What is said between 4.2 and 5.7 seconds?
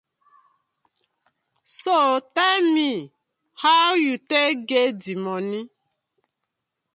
tak get di moni?